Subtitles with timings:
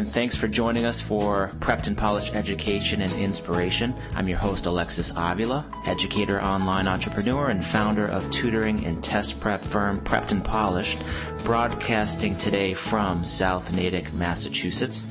[0.00, 3.94] and thanks for joining us for Prepped and Polished Education and Inspiration.
[4.14, 9.60] I'm your host, Alexis Avila, educator, online entrepreneur, and founder of tutoring and test prep
[9.60, 11.00] firm Prepped and Polished,
[11.44, 15.06] broadcasting today from South Natick, Massachusetts.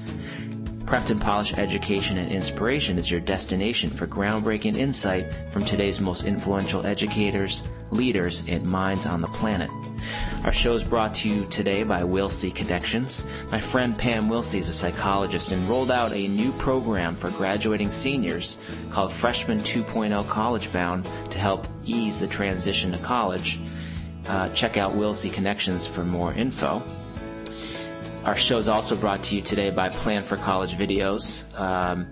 [0.85, 6.25] Prepped and Polished Education and Inspiration is your destination for groundbreaking insight from today's most
[6.25, 7.61] influential educators,
[7.91, 9.69] leaders, and minds on the planet.
[10.43, 13.25] Our show is brought to you today by Wilsey Connections.
[13.51, 17.91] My friend Pam Wilsey is a psychologist and rolled out a new program for graduating
[17.91, 18.57] seniors
[18.89, 23.59] called Freshman 2.0 College Bound to help ease the transition to college.
[24.27, 26.81] Uh, check out Wilsey Connections for more info.
[28.23, 31.43] Our show is also brought to you today by Plan for College Videos.
[31.59, 32.07] Um,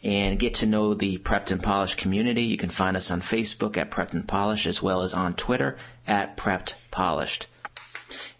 [0.02, 2.44] and get to know the Prepped and Polished community.
[2.44, 5.76] You can find us on Facebook at Prepped and Polished as well as on Twitter
[6.08, 7.48] at Prepped Polished.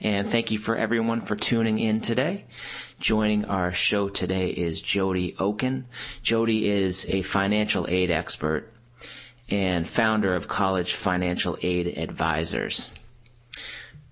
[0.02, 2.46] And thank you for everyone for tuning in today.
[3.00, 5.86] Joining our show today is Jodi Okun.
[6.22, 8.72] Jodi is a financial aid expert
[9.50, 12.90] and founder of College Financial Aid Advisors.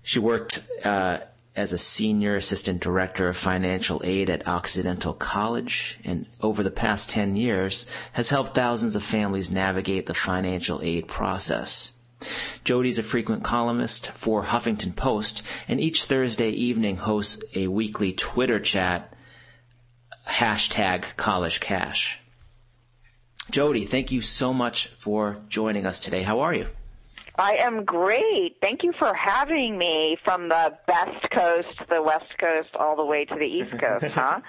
[0.02, 1.20] She worked uh,
[1.54, 7.10] as a senior assistant director of financial aid at Occidental College and over the past
[7.10, 11.92] 10 years has helped thousands of families navigate the financial aid process.
[12.64, 18.60] Jodi's a frequent columnist for Huffington Post and each Thursday evening hosts a weekly Twitter
[18.60, 19.12] chat
[20.26, 22.20] hashtag college cash.
[23.50, 26.22] Jodi, thank you so much for joining us today.
[26.22, 26.68] How are you?
[27.36, 28.56] I am great.
[28.60, 33.04] Thank you for having me from the best coast to the west coast all the
[33.04, 34.40] way to the east coast, huh?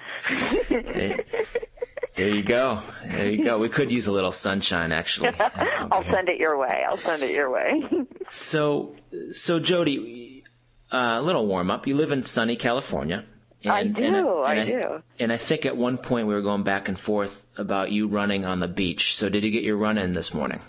[2.14, 2.80] There you go.
[3.04, 3.58] There you go.
[3.58, 5.30] We could use a little sunshine actually.
[5.40, 6.84] I'll send it your way.
[6.88, 7.82] I'll send it your way.
[8.28, 8.94] so
[9.32, 10.44] so Jodi,
[10.92, 11.86] uh, a little warm up.
[11.86, 13.24] You live in sunny California.
[13.64, 14.04] And, I do.
[14.04, 15.02] And, and I, I, do.
[15.18, 18.44] And I think at one point we were going back and forth about you running
[18.44, 19.16] on the beach.
[19.16, 20.60] So did you get your run in this morning?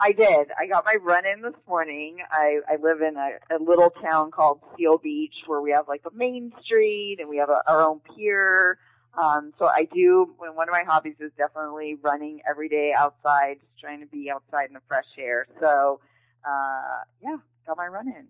[0.00, 0.48] I did.
[0.58, 2.18] I got my run in this morning.
[2.30, 6.02] I, I live in a, a little town called Seal Beach where we have like
[6.06, 8.78] a main street and we have a, our own pier.
[9.20, 13.80] Um, so I do, one of my hobbies is definitely running every day outside, just
[13.80, 15.46] trying to be outside in the fresh air.
[15.60, 16.00] So,
[16.46, 17.36] uh, yeah,
[17.66, 18.28] got my run in.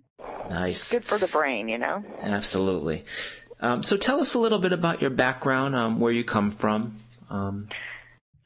[0.49, 0.93] Nice.
[0.93, 2.03] Good for the brain, you know?
[2.23, 3.05] Absolutely.
[3.61, 7.01] Um, so tell us a little bit about your background, um, where you come from.
[7.29, 7.69] Um,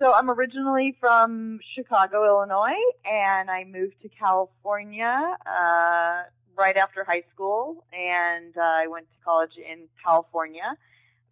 [0.00, 6.22] so I'm originally from Chicago, Illinois, and I moved to California uh,
[6.56, 10.76] right after high school, and uh, I went to college in California.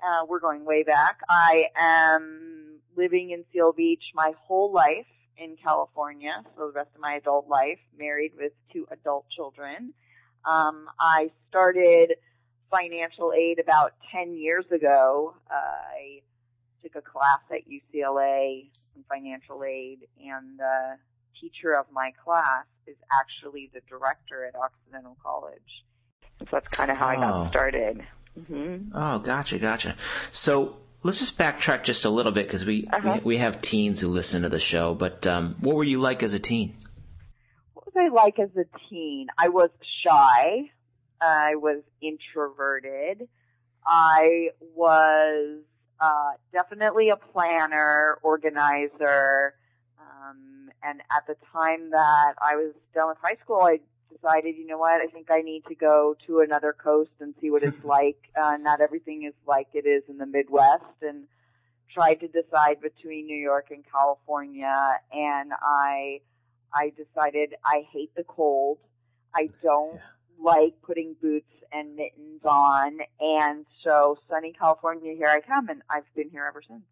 [0.02, 1.20] Uh, we're going way back.
[1.28, 5.06] I am living in Seal Beach my whole life
[5.36, 9.92] in California, so the rest of my adult life, married with two adult children.
[10.44, 12.14] Um, I started
[12.70, 15.34] financial aid about 10 years ago.
[15.50, 16.22] Uh, I
[16.82, 20.96] took a class at UCLA in financial aid, and the
[21.40, 25.84] teacher of my class is actually the director at Occidental College.
[26.38, 27.10] So that's kind of how oh.
[27.10, 27.50] I got oh.
[27.50, 28.02] started.
[28.38, 28.92] Mm-hmm.
[28.94, 29.96] Oh, gotcha, gotcha.
[30.30, 33.20] So let's just backtrack just a little bit because we, uh-huh.
[33.24, 34.94] we, we have teens who listen to the show.
[34.94, 36.76] But um, what were you like as a teen?
[37.74, 39.28] What was I like as a teen?
[39.38, 39.70] I was
[40.04, 40.70] shy.
[41.20, 43.28] I was introverted.
[43.86, 45.58] I was
[46.00, 49.54] uh, definitely a planner, organizer.
[49.98, 53.80] Um, and at the time that I was done with high school, I
[54.14, 57.50] decided, you know what, I think I need to go to another coast and see
[57.50, 58.18] what it's like.
[58.40, 61.24] Uh, not everything is like it is in the Midwest and
[61.92, 66.20] tried to decide between New York and California and I,
[66.72, 68.78] I decided I hate the cold.
[69.34, 70.00] I don't yeah.
[70.40, 72.98] like putting boots and mittens on.
[73.20, 76.82] And so sunny California, here I come, and I've been here ever since.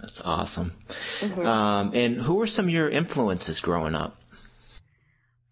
[0.00, 0.72] That's awesome.
[1.20, 1.46] Mm-hmm.
[1.46, 4.18] Um, and who were some of your influences growing up?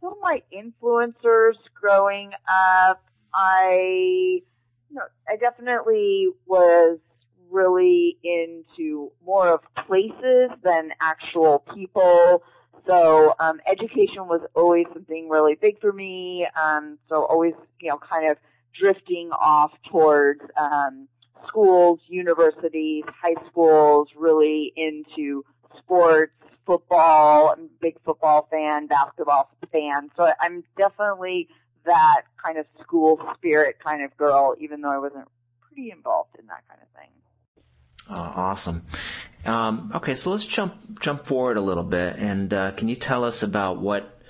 [0.03, 4.43] Of my influencers growing up, I, you
[4.91, 6.99] know, I definitely was
[7.51, 12.43] really into more of places than actual people.
[12.87, 16.47] So um, education was always something really big for me.
[16.61, 18.39] Um, so always, you know, kind of
[18.75, 21.07] drifting off towards um,
[21.47, 25.45] schools, universities, high schools, really into
[25.79, 26.33] sports,
[26.67, 27.55] football.
[27.57, 30.11] I'm a big football fan, basketball fan.
[30.17, 31.49] So I'm definitely
[31.85, 35.29] that kind of school spirit kind of girl, even though I wasn't
[35.61, 37.11] pretty involved in that kind of thing.
[38.11, 38.83] Oh, awesome.
[39.45, 43.25] Um, okay, so let's jump jump forward a little bit, and uh, can you tell
[43.25, 44.21] us about what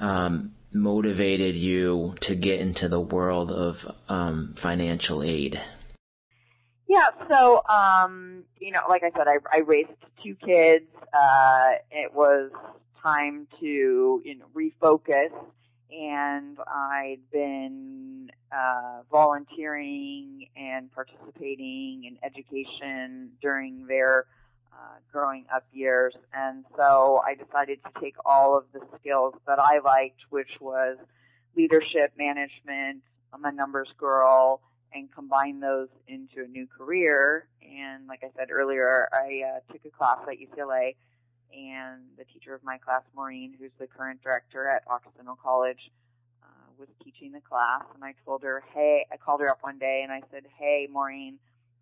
[0.00, 5.60] um, motivated you to get into the world of um, financial aid?
[6.88, 9.90] Yeah, so um, you know, like I said, I, I raised
[10.22, 10.86] two kids.
[11.12, 12.50] Uh, it was
[13.02, 15.32] time to you know refocus,
[15.90, 24.26] and I'd been uh, volunteering and participating in education during their
[24.72, 29.58] uh, growing up years, and so I decided to take all of the skills that
[29.58, 30.98] I liked, which was
[31.56, 33.02] leadership, management.
[33.32, 34.60] I'm a numbers girl,
[34.92, 37.46] and combine those into a new career.
[37.76, 40.96] And like I said earlier, I uh, took a class at UCLA,
[41.52, 45.90] and the teacher of my class, Maureen, who's the current director at Occidental College,
[46.42, 47.82] uh, was teaching the class.
[47.94, 50.88] And I told her, hey, I called her up one day and I said, hey,
[50.90, 51.38] Maureen,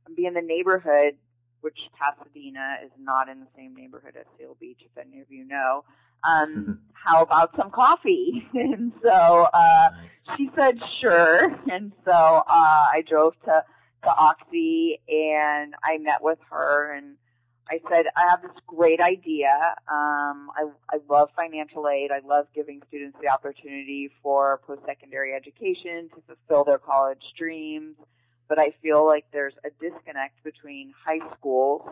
[0.06, 1.17] I'm being in the neighborhood
[1.64, 5.46] which Pasadena is not in the same neighborhood as Seal Beach, if any of you
[5.49, 5.82] know.
[6.23, 8.46] Um, how about some coffee?
[8.55, 10.23] and so uh, nice.
[10.37, 11.58] she said sure.
[11.73, 12.44] And so uh,
[12.93, 13.64] I drove to
[14.05, 17.17] to Oxy and I met with her and
[17.71, 19.49] I said I have this great idea.
[19.89, 22.11] Um, I I love financial aid.
[22.11, 27.97] I love giving students the opportunity for post secondary education to fulfill their college dreams
[28.49, 31.83] but I feel like there's a disconnect between high schools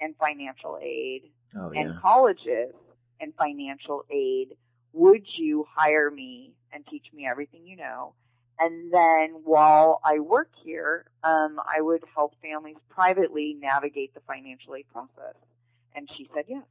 [0.00, 1.80] and financial aid oh, yeah.
[1.80, 2.74] and colleges
[3.20, 4.56] and financial aid.
[4.92, 8.14] Would you hire me and teach me everything you know?
[8.58, 14.74] And then while I work here, um, I would help families privately navigate the financial
[14.74, 15.34] aid process.
[15.94, 16.62] And she said yes.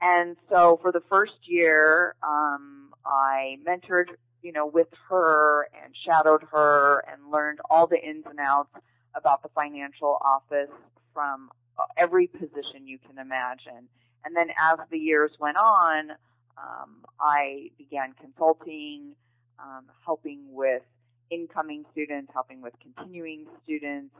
[0.00, 4.08] And so for the first year, um, I mentored
[4.42, 8.70] you know, with her and shadowed her and learned all the ins and outs
[9.14, 10.70] about the financial office
[11.14, 13.88] from uh, every position you can imagine.
[14.24, 16.10] And then as the years went on,
[16.58, 19.14] um, I began consulting,
[19.58, 20.82] um, helping with
[21.30, 24.14] incoming students, helping with continuing students,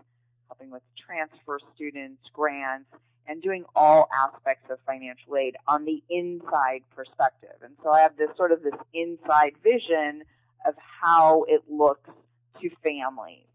[0.48, 2.88] helping with transfer students, grants,
[3.26, 7.56] and doing all aspects of financial aid on the inside perspective.
[7.62, 10.22] And so I have this sort of this inside vision
[10.66, 12.10] of how it looks
[12.60, 13.46] to families.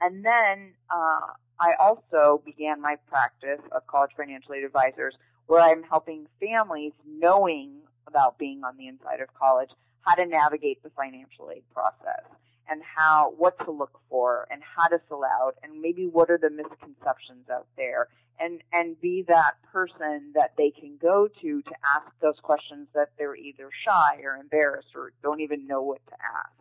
[0.00, 5.14] And then uh, I also began my practice of college financial aid advisors
[5.46, 7.72] where I'm helping families knowing
[8.06, 9.70] about being on the inside of college,
[10.06, 12.24] how to navigate the financial aid process
[12.68, 16.38] and how what to look for and how to fill out and maybe what are
[16.38, 18.08] the misconceptions out there
[18.38, 23.10] and and be that person that they can go to to ask those questions that
[23.18, 26.52] they're either shy or embarrassed or don't even know what to ask.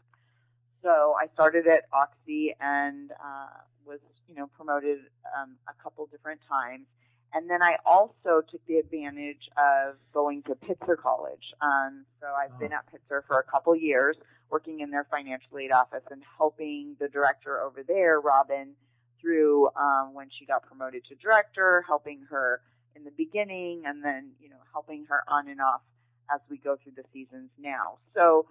[0.83, 3.99] So I started at Oxy and uh, was
[4.29, 4.99] you know promoted
[5.37, 6.85] um, a couple different times.
[7.35, 11.53] And then I also took the advantage of going to Pitzer College.
[11.61, 12.59] Um, so I've oh.
[12.59, 14.15] been at Pitzer for a couple years,
[14.49, 18.69] working in their financial aid office and helping the director over there, Robin,
[19.19, 22.61] through um, when she got promoted to director, helping her
[22.95, 25.81] in the beginning, and then you know helping her on and off
[26.33, 27.97] as we go through the seasons now.
[28.13, 28.45] So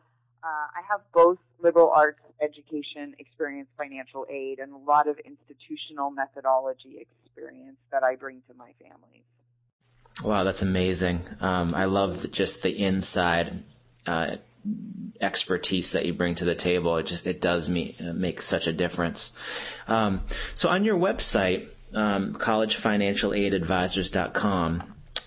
[0.45, 6.11] uh, I have both liberal arts education experience, financial aid, and a lot of institutional
[6.11, 9.23] methodology experience that I bring to my families.
[10.23, 11.23] Wow, that's amazing.
[11.41, 13.65] Um, I love just the inside
[14.07, 14.37] uh,
[15.21, 16.97] expertise that you bring to the table.
[16.99, 19.33] It just it does me uh, make such a difference.
[19.89, 20.23] Um,
[20.55, 24.83] so on your website, um, collegefinancialaidadvisors.com,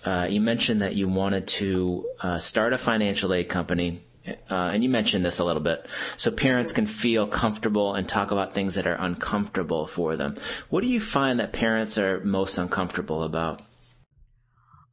[0.06, 4.02] uh, you mentioned that you wanted to uh, start a financial aid company
[4.50, 8.32] uh, and you mentioned this a little bit, so parents can feel comfortable and talk
[8.32, 10.38] about things that are uncomfortable for them.
[10.70, 13.62] What do you find that parents are most uncomfortable about?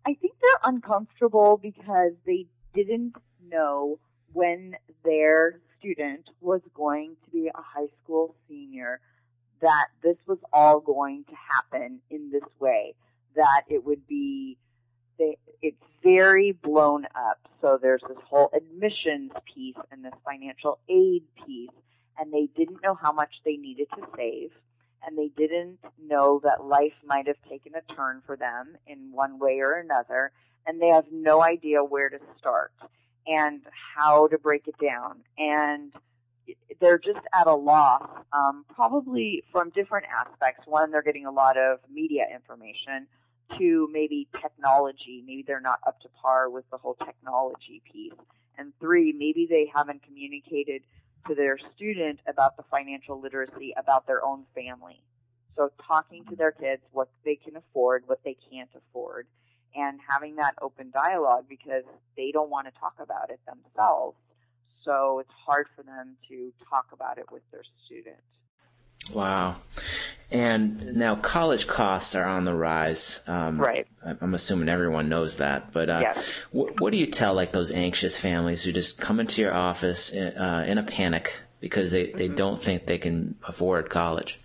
[0.06, 3.14] I think they're uncomfortable because they didn't
[3.48, 3.98] know
[4.32, 9.00] when their student was going to be a high school senior
[9.60, 12.94] that this was all going to happen in this way,
[13.34, 14.58] that it would be
[15.18, 17.38] they, it's very blown up.
[17.60, 21.70] So there's this whole admissions piece and this financial aid piece,
[22.18, 24.50] and they didn't know how much they needed to save,
[25.06, 29.38] and they didn't know that life might have taken a turn for them in one
[29.38, 30.30] way or another,
[30.66, 32.72] and they have no idea where to start
[33.26, 33.62] and
[33.96, 35.20] how to break it down.
[35.38, 35.92] And
[36.80, 40.66] they're just at a loss, um, probably from different aspects.
[40.66, 43.06] One, they're getting a lot of media information
[43.58, 45.22] two, maybe technology.
[45.26, 48.12] Maybe they're not up to par with the whole technology piece.
[48.58, 50.82] And three, maybe they haven't communicated
[51.26, 55.02] to their student about the financial literacy about their own family.
[55.56, 59.26] So talking to their kids what they can afford, what they can't afford,
[59.74, 61.84] and having that open dialogue because
[62.16, 64.16] they don't want to talk about it themselves.
[64.84, 68.16] So it's hard for them to talk about it with their student.
[69.12, 69.56] Wow.
[70.34, 73.20] And now college costs are on the rise.
[73.28, 73.86] Um, right.
[74.02, 75.72] I'm assuming everyone knows that.
[75.72, 76.28] But uh, yes.
[76.50, 80.10] what, what do you tell like those anxious families who just come into your office
[80.10, 82.34] in, uh, in a panic because they, they mm-hmm.
[82.34, 84.40] don't think they can afford college?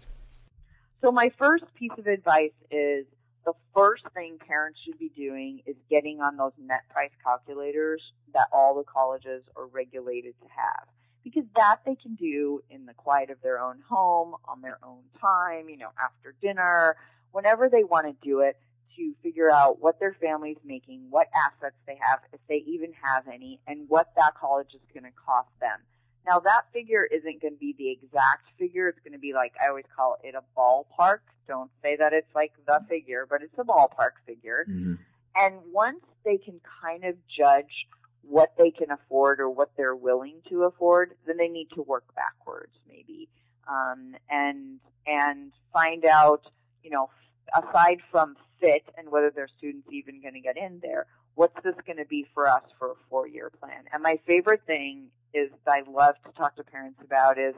[1.02, 3.08] So my first piece of advice is
[3.46, 8.04] the first thing parents should be doing is getting on those net price calculators
[8.36, 10.88] that all the colleges are regulated to have.
[11.24, 15.02] Because that they can do in the quiet of their own home, on their own
[15.20, 16.96] time, you know, after dinner,
[17.32, 18.58] whenever they want to do it
[18.96, 23.28] to figure out what their family's making, what assets they have, if they even have
[23.28, 25.80] any, and what that college is going to cost them.
[26.26, 28.88] Now that figure isn't going to be the exact figure.
[28.88, 31.20] It's going to be like, I always call it a ballpark.
[31.48, 34.66] Don't say that it's like the figure, but it's a ballpark figure.
[34.70, 34.96] Mm-hmm.
[35.36, 37.88] And once they can kind of judge
[38.30, 42.04] what they can afford or what they're willing to afford, then they need to work
[42.16, 43.28] backwards maybe.
[43.68, 46.44] Um, and, and find out,
[46.84, 47.10] you know,
[47.56, 51.76] aside from fit and whether their students even going to get in there, what's this
[51.86, 53.84] going to be for us for a four year plan?
[53.92, 57.56] And my favorite thing is that I love to talk to parents about is,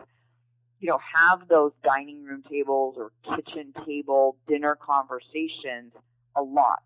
[0.79, 5.93] you know, have those dining room tables or kitchen table dinner conversations
[6.35, 6.83] a lot,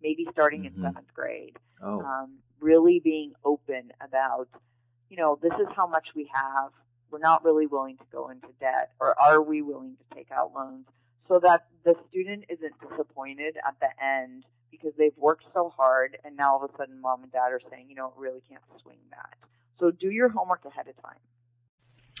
[0.00, 0.76] maybe starting mm-hmm.
[0.76, 1.56] in seventh grade.
[1.82, 2.00] Oh.
[2.00, 4.48] Um, really being open about,
[5.08, 6.70] you know, this is how much we have.
[7.10, 10.52] We're not really willing to go into debt, or are we willing to take out
[10.54, 10.86] loans?
[11.28, 16.36] So that the student isn't disappointed at the end because they've worked so hard and
[16.36, 18.98] now all of a sudden mom and dad are saying, you know, really can't swing
[19.10, 19.34] that.
[19.78, 21.18] So do your homework ahead of time.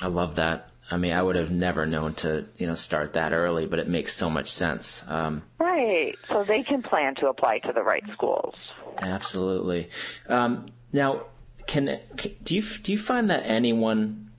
[0.02, 0.68] I love that.
[0.90, 3.88] I mean, I would have never known to, you know, start that early, but it
[3.88, 5.02] makes so much sense.
[5.08, 6.14] Um, right.
[6.28, 8.54] So they can plan to apply to the right schools.
[8.98, 9.88] Absolutely.
[10.28, 11.26] Um, now,
[11.66, 14.30] can, can, do you do you find that anyone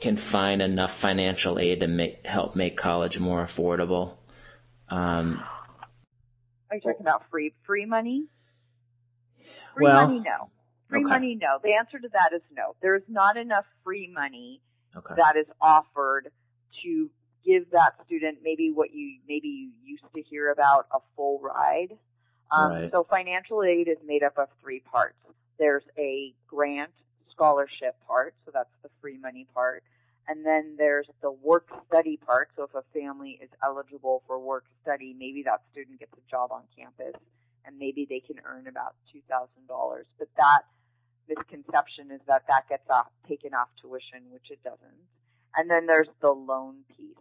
[0.00, 4.16] can find enough financial aid to make help make college more affordable?
[4.88, 5.42] Um,
[6.70, 8.26] Are you talking about free free money?
[9.74, 10.50] Free well, money, no.
[10.88, 11.08] Free okay.
[11.08, 11.58] money, no.
[11.62, 12.76] The answer to that is no.
[12.82, 14.60] There is not enough free money
[14.96, 15.14] okay.
[15.16, 16.30] that is offered
[16.82, 17.10] to
[17.44, 21.96] give that student maybe what you maybe you used to hear about a full ride.
[22.54, 22.90] Um, right.
[22.92, 25.16] So financial aid is made up of three parts.
[25.58, 26.90] There's a grant
[27.30, 29.82] scholarship part, so that's the free money part.
[30.28, 32.48] And then there's the work study part.
[32.56, 36.50] So if a family is eligible for work study, maybe that student gets a job
[36.50, 37.20] on campus
[37.66, 40.04] and maybe they can earn about $2,000.
[40.18, 40.62] But that
[41.28, 44.80] misconception is that that gets off, taken off tuition, which it doesn't.
[45.56, 47.16] And then there's the loan piece.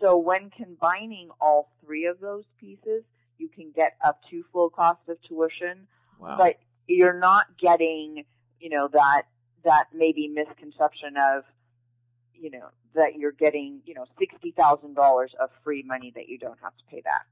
[0.00, 3.04] So when combining all three of those pieces,
[3.38, 5.86] you can get up to full cost of tuition,
[6.18, 6.36] wow.
[6.38, 8.24] but you're not getting,
[8.60, 9.22] you know, that,
[9.64, 11.44] that maybe misconception of,
[12.34, 16.76] you know, that you're getting, you know, $60,000 of free money that you don't have
[16.76, 17.26] to pay back.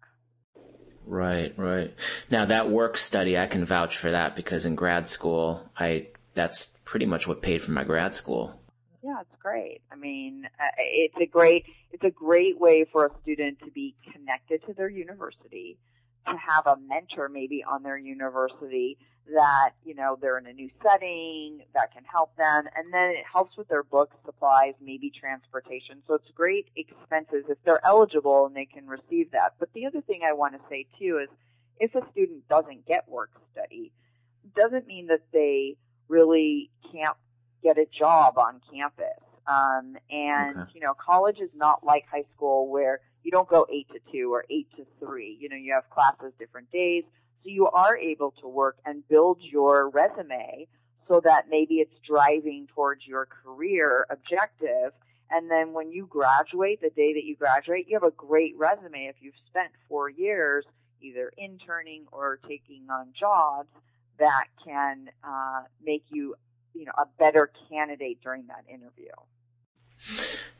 [1.06, 1.94] Right, right.
[2.30, 6.78] Now that work study, I can vouch for that because in grad school, I that's
[6.84, 8.58] pretty much what paid for my grad school.
[9.02, 9.82] Yeah, it's great.
[9.90, 13.94] I mean, uh, it's a great it's a great way for a student to be
[14.12, 15.78] connected to their university,
[16.26, 18.98] to have a mentor maybe on their university
[19.34, 22.64] that, you know, they're in a new setting that can help them.
[22.76, 26.02] And then it helps with their books, supplies, maybe transportation.
[26.06, 29.54] So it's great expenses if they're eligible and they can receive that.
[29.58, 31.28] But the other thing I want to say too is
[31.78, 33.92] if a student doesn't get work study,
[34.56, 35.76] doesn't mean that they
[36.08, 37.16] really can't
[37.62, 39.22] get a job on campus.
[39.46, 40.70] Um, and, okay.
[40.74, 44.32] you know, college is not like high school where you don't go eight to two
[44.32, 45.36] or eight to three.
[45.40, 47.04] You know, you have classes different days.
[47.42, 50.68] So you are able to work and build your resume
[51.08, 54.92] so that maybe it's driving towards your career objective.
[55.30, 59.06] And then when you graduate, the day that you graduate, you have a great resume
[59.06, 60.64] if you've spent four years
[61.00, 63.68] either interning or taking on jobs
[64.18, 66.36] that can uh, make you,
[66.74, 69.10] you know, a better candidate during that interview.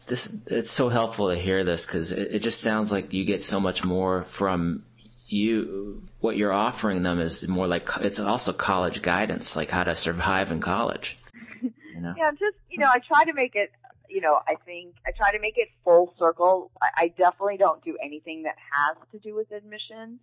[0.06, 3.42] This it's so helpful to hear this because it, it just sounds like you get
[3.42, 4.84] so much more from
[5.32, 9.96] you what you're offering them is more like it's also college guidance, like how to
[9.96, 11.18] survive in college.
[11.62, 12.14] You know?
[12.16, 13.70] yeah, just you know, I try to make it.
[14.08, 16.70] You know, I think I try to make it full circle.
[16.80, 20.20] I, I definitely don't do anything that has to do with admissions,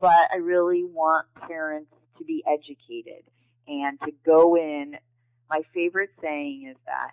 [0.00, 3.24] but I really want parents to be educated
[3.66, 4.96] and to go in.
[5.52, 7.10] My favorite saying is that,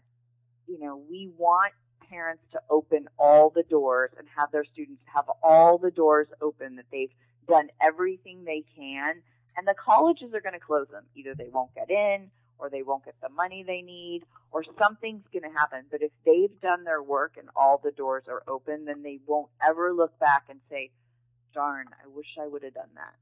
[0.66, 1.74] you know, we want
[2.10, 6.78] parents to open all the doors and have their students have all the doors open
[6.78, 7.12] that they've
[7.50, 9.22] done everything they can
[9.58, 11.04] and the colleges are going to close them.
[11.18, 15.26] Either they won't get in or they won't get the money they need or something's
[15.34, 15.84] going to happen.
[15.92, 19.50] But if they've done their work and all the doors are open, then they won't
[19.62, 20.92] ever look back and say,
[21.54, 23.16] darn, I wish I would have done that.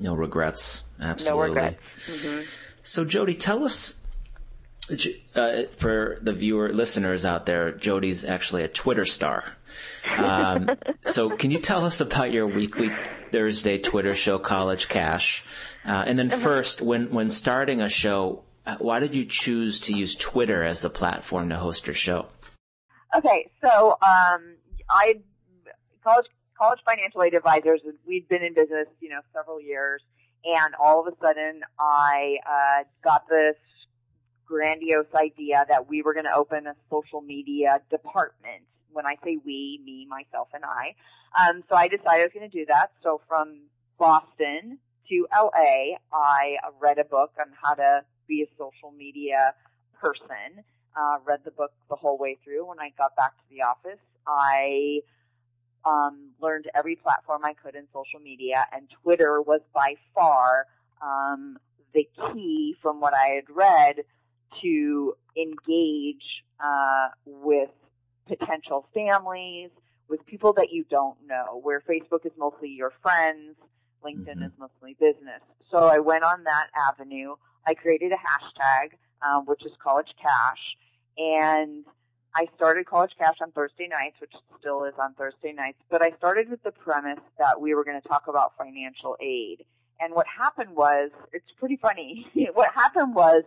[0.00, 0.84] No regrets.
[1.02, 1.54] Absolutely.
[1.54, 1.82] No regrets.
[2.06, 2.42] Mm-hmm.
[2.82, 4.05] So, Jodi, tell us.
[5.34, 9.44] Uh, for the viewer listeners out there, Jodi's actually a Twitter star.
[10.16, 10.70] Um,
[11.04, 12.90] so, can you tell us about your weekly
[13.32, 15.44] Thursday Twitter show, College Cash?
[15.84, 16.40] Uh, and then, uh-huh.
[16.40, 20.82] first, when when starting a show, uh, why did you choose to use Twitter as
[20.82, 22.26] the platform to host your show?
[23.16, 24.56] Okay, so um,
[24.88, 25.20] I
[26.04, 26.26] college
[26.56, 27.80] college financial aid advisors.
[28.06, 30.02] We'd been in business, you know, several years,
[30.44, 33.56] and all of a sudden, I uh, got this
[34.46, 38.62] grandiose idea that we were going to open a social media department.
[38.92, 40.94] When I say we, me, myself, and I.
[41.38, 42.92] Um, so I decided I was going to do that.
[43.02, 43.58] So from
[43.98, 49.52] Boston to LA, I read a book on how to be a social media
[50.00, 50.64] person.
[50.96, 52.66] Uh, read the book the whole way through.
[52.66, 55.00] When I got back to the office, I
[55.84, 60.66] um, learned every platform I could in social media, and Twitter was by far
[61.02, 61.58] um,
[61.94, 63.96] the key, from what I had read,
[64.62, 67.70] to engage uh, with
[68.26, 69.70] potential families,
[70.08, 71.60] with people that you don't know.
[71.62, 73.56] Where Facebook is mostly your friends,
[74.04, 74.42] LinkedIn mm-hmm.
[74.42, 75.42] is mostly business.
[75.70, 77.34] So I went on that avenue.
[77.66, 78.92] I created a hashtag,
[79.26, 80.76] um, which is College Cash,
[81.18, 81.84] and
[82.36, 86.10] I started College Cash on Thursday nights, which still is on Thursday nights, but I
[86.18, 89.64] started with the premise that we were going to talk about financial aid.
[90.00, 92.26] And what happened was, it's pretty funny.
[92.54, 93.44] what happened was,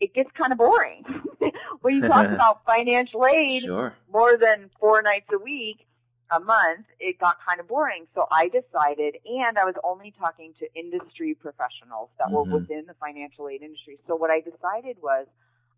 [0.00, 1.04] it gets kind of boring.
[1.82, 3.94] when you talk about financial aid sure.
[4.12, 5.86] more than four nights a week,
[6.32, 8.06] a month, it got kind of boring.
[8.14, 12.50] So I decided, and I was only talking to industry professionals that mm-hmm.
[12.50, 13.98] were within the financial aid industry.
[14.06, 15.26] So what I decided was,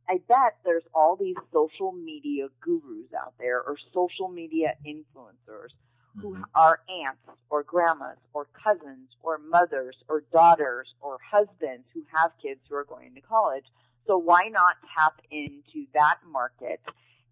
[0.08, 5.70] I bet there's all these social media gurus out there or social media influencers
[6.20, 6.42] who mm-hmm.
[6.54, 12.61] are aunts or grandmas or cousins or mothers or daughters or husbands who have kids
[12.68, 13.64] who are going to college.
[14.07, 16.81] So why not tap into that market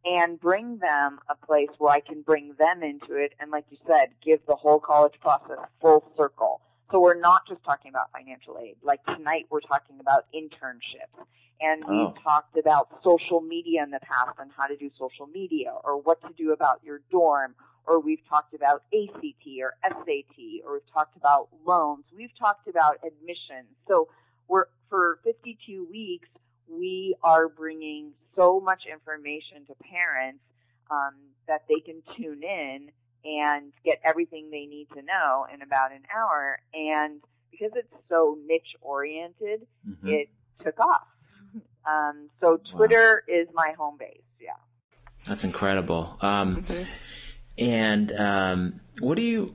[0.04, 3.78] and bring them a place where I can bring them into it and like you
[3.86, 6.60] said, give the whole college process full circle.
[6.90, 8.76] So we're not just talking about financial aid.
[8.82, 11.24] Like tonight we're talking about internships
[11.60, 12.06] and oh.
[12.06, 16.00] we've talked about social media in the past and how to do social media or
[16.00, 17.54] what to do about your dorm
[17.86, 22.04] or we've talked about ACT or SAT or we've talked about loans.
[22.16, 23.68] We've talked about admissions.
[23.88, 24.08] So
[24.48, 26.28] we're, for 52 weeks,
[26.70, 30.40] we are bringing so much information to parents
[30.90, 31.14] um,
[31.46, 32.90] that they can tune in
[33.24, 36.58] and get everything they need to know in about an hour.
[36.72, 40.08] And because it's so niche oriented, mm-hmm.
[40.08, 40.28] it
[40.62, 41.06] took off.
[41.90, 43.34] Um, so Twitter wow.
[43.34, 44.20] is my home base.
[44.38, 44.50] Yeah.
[45.26, 46.18] That's incredible.
[46.20, 46.82] Um, mm-hmm.
[47.56, 49.54] And um, what do you?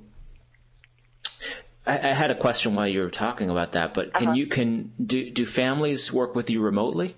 [1.85, 4.35] I, I, had a question while you were talking about that, but can uh-huh.
[4.35, 7.15] you can do do families work with you remotely?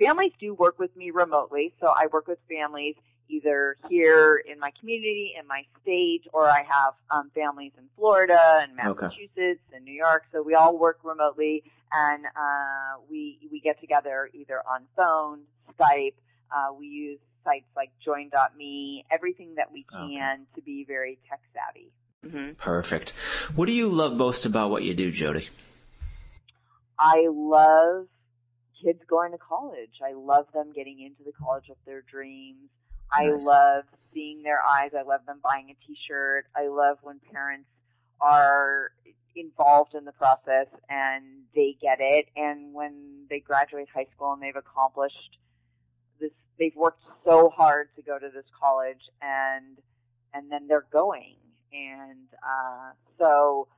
[0.00, 2.94] Families do work with me remotely, so I work with families
[3.28, 8.60] either here in my community, in my state, or I have um, families in Florida
[8.62, 9.76] and Massachusetts okay.
[9.76, 10.24] and New York.
[10.32, 15.40] So we all work remotely, and uh, we we get together either on phone,
[15.78, 16.14] Skype.
[16.50, 20.42] Uh, we use sites like Join.me, everything that we can okay.
[20.54, 21.90] to be very tech savvy.
[22.28, 22.52] Mm-hmm.
[22.54, 23.10] Perfect.
[23.54, 25.48] What do you love most about what you do, Jodi?
[26.98, 28.06] I love
[28.82, 30.00] kids going to college.
[30.04, 32.68] I love them getting into the college of their dreams.
[33.10, 34.90] I love seeing their eyes.
[34.98, 36.46] I love them buying a t-shirt.
[36.54, 37.68] I love when parents
[38.20, 38.90] are
[39.34, 42.26] involved in the process and they get it.
[42.36, 45.38] And when they graduate high school and they've accomplished
[46.20, 49.78] this, they've worked so hard to go to this college and,
[50.34, 51.36] and then they're going.
[51.72, 53.68] And, uh, so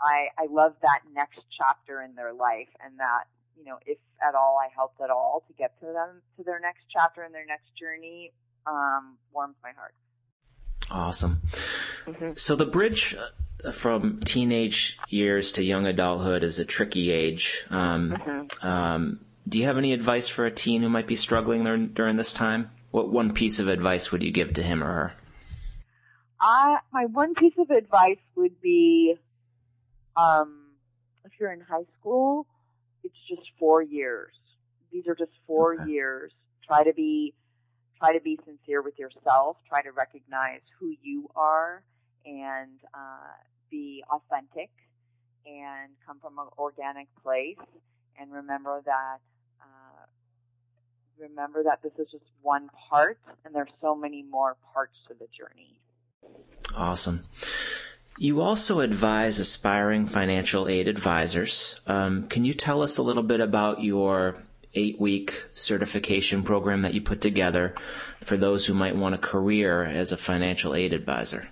[0.00, 3.24] I, I love that next chapter in their life and that,
[3.58, 6.60] you know, if at all I helped at all to get to them to their
[6.60, 8.32] next chapter in their next journey,
[8.66, 9.94] um, warms my heart.
[10.90, 11.42] Awesome.
[12.06, 12.32] Mm-hmm.
[12.34, 13.16] So the bridge
[13.64, 17.64] uh, from teenage years to young adulthood is a tricky age.
[17.70, 18.66] Um, mm-hmm.
[18.66, 22.16] um, do you have any advice for a teen who might be struggling during, during
[22.16, 22.70] this time?
[22.90, 25.14] What one piece of advice would you give to him or her?
[26.40, 29.16] Uh, my one piece of advice would be
[30.16, 30.72] Um,
[31.24, 32.46] if you're in high school,
[33.04, 34.32] it's just four years.
[34.90, 35.90] These are just four okay.
[35.90, 36.32] years.
[36.66, 37.34] Try to be
[37.98, 39.58] try to be sincere with yourself.
[39.68, 41.82] Try to recognize who you are
[42.26, 43.34] and uh,
[43.70, 44.70] be authentic
[45.46, 47.58] and come from an organic place.
[48.18, 49.18] And remember that
[49.62, 50.06] uh,
[51.18, 55.28] remember that this is just one part, and there's so many more parts to the
[55.36, 55.78] journey.
[56.74, 57.24] Awesome.
[58.18, 61.80] You also advise aspiring financial aid advisors.
[61.86, 64.36] Um, can you tell us a little bit about your
[64.74, 67.74] eight week certification program that you put together
[68.24, 71.48] for those who might want a career as a financial aid advisor?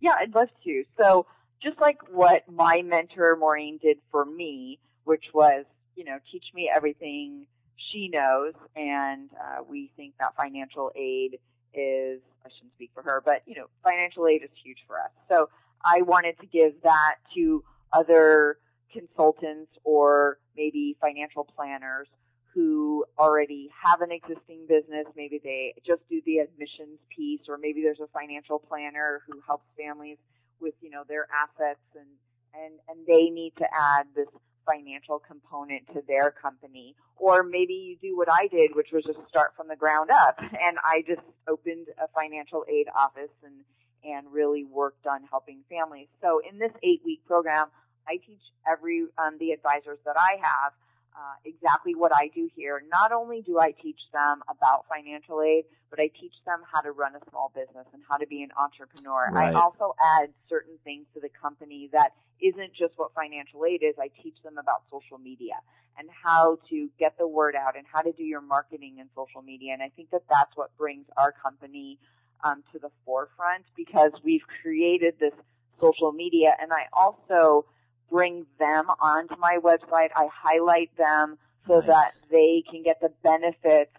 [0.00, 0.84] Yeah, I'd love to.
[0.96, 1.26] So,
[1.62, 5.64] just like what my mentor Maureen did for me, which was,
[5.96, 7.46] you know, teach me everything
[7.90, 11.38] she knows, and uh, we think that financial aid
[11.74, 15.10] is, I shouldn't speak for her, but, you know, financial aid is huge for us.
[15.28, 15.48] So,
[15.84, 18.58] I wanted to give that to other
[18.92, 22.08] consultants or maybe financial planners
[22.54, 25.06] who already have an existing business.
[25.16, 29.66] Maybe they just do the admissions piece, or maybe there's a financial planner who helps
[29.78, 30.18] families
[30.60, 32.08] with, you know, their assets and,
[32.54, 34.26] and, and they need to add this
[34.68, 36.94] financial component to their company.
[37.16, 40.38] Or maybe you do what I did, which was just start from the ground up.
[40.68, 43.64] And I just opened a financial aid office and,
[44.04, 46.08] and really worked on helping families.
[46.20, 47.68] So in this eight week program,
[48.06, 50.72] I teach every, um, the advisors that I have
[51.18, 52.80] uh, exactly what I do here.
[52.92, 56.92] Not only do I teach them about financial aid, but I teach them how to
[56.92, 59.28] run a small business and how to be an entrepreneur.
[59.32, 59.54] Right.
[59.54, 63.96] I also add certain things to the company that isn't just what financial aid is.
[63.98, 65.58] I teach them about social media
[65.98, 69.42] and how to get the word out and how to do your marketing in social
[69.42, 69.72] media.
[69.72, 71.98] And I think that that's what brings our company
[72.44, 75.34] um, to the forefront because we've created this
[75.80, 76.54] social media.
[76.60, 77.66] And I also
[78.10, 80.08] bring them onto my website.
[80.16, 81.86] I highlight them so nice.
[81.86, 83.92] that they can get the benefits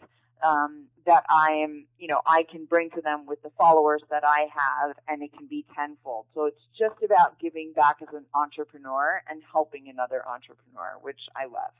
[0.43, 4.24] um, that I am, you know, I can bring to them with the followers that
[4.26, 6.26] I have, and it can be tenfold.
[6.34, 11.45] So it's just about giving back as an entrepreneur and helping another entrepreneur, which I
[11.45, 11.72] love.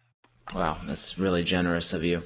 [0.56, 2.24] Wow, that's really generous of you.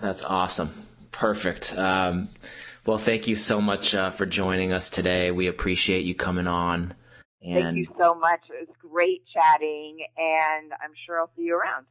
[0.01, 0.87] That's awesome.
[1.13, 1.77] Perfect.
[1.79, 2.29] Um,
[2.87, 5.33] well, thank you so much uh, for joining us today.
[5.33, 6.95] We appreciate you coming on.
[7.43, 8.41] And thank you so much.
[8.49, 11.87] It was great chatting, and I'm sure I'll see you around.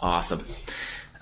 [0.00, 0.44] Awesome.